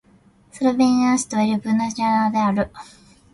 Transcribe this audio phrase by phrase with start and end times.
[0.51, 2.71] スロベニアの首都はリュブリャナである